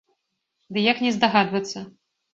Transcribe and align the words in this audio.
Ды 0.77 0.85
як 0.91 1.03
не 1.05 1.11
здагадвацца? 1.19 1.87